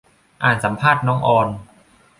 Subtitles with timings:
[0.43, 1.47] อ่านสัมภาษณ์น้องออน